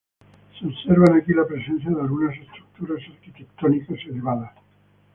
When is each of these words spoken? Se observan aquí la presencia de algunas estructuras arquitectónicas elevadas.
Se 0.57 0.65
observan 0.65 1.13
aquí 1.15 1.31
la 1.31 1.45
presencia 1.45 1.91
de 1.91 2.01
algunas 2.01 2.35
estructuras 2.35 3.03
arquitectónicas 3.07 3.99
elevadas. 4.09 4.51